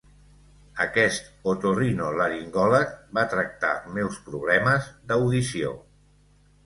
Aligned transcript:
Aquest 0.85 1.27
otorinolaringòleg 1.51 2.95
va 3.19 3.25
tractar 3.37 3.71
els 3.77 3.95
meus 3.99 4.21
problemes 4.31 4.89
d'audició. 5.13 5.77